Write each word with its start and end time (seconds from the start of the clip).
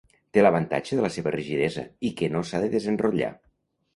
Té 0.35 0.43
l'avantatge 0.45 0.97
de 0.99 1.03
la 1.05 1.11
seva 1.17 1.33
rigidesa 1.35 1.85
i 2.09 2.11
que 2.21 2.31
no 2.37 2.43
s'ha 2.53 2.61
de 2.65 2.73
desenrotllar. 2.75 3.31